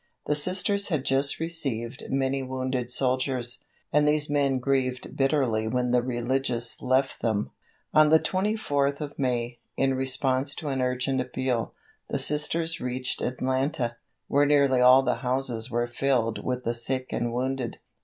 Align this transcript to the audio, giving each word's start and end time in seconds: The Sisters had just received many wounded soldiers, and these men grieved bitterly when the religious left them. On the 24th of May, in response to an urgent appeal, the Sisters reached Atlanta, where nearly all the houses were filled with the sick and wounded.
The 0.25 0.33
Sisters 0.33 0.87
had 0.87 1.05
just 1.05 1.39
received 1.39 2.05
many 2.09 2.41
wounded 2.41 2.89
soldiers, 2.89 3.63
and 3.93 4.07
these 4.07 4.31
men 4.31 4.57
grieved 4.57 5.15
bitterly 5.15 5.67
when 5.67 5.91
the 5.91 6.01
religious 6.01 6.81
left 6.81 7.21
them. 7.21 7.51
On 7.93 8.09
the 8.09 8.17
24th 8.19 8.99
of 8.99 9.19
May, 9.19 9.59
in 9.77 9.93
response 9.93 10.55
to 10.55 10.69
an 10.69 10.81
urgent 10.81 11.21
appeal, 11.21 11.75
the 12.07 12.17
Sisters 12.17 12.81
reached 12.81 13.21
Atlanta, 13.21 13.97
where 14.27 14.47
nearly 14.47 14.81
all 14.81 15.03
the 15.03 15.17
houses 15.17 15.69
were 15.69 15.85
filled 15.85 16.43
with 16.43 16.63
the 16.63 16.73
sick 16.73 17.13
and 17.13 17.31
wounded. 17.31 17.77